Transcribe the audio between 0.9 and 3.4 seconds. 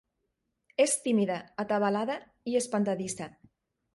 tímida, atabalada i espantadissa.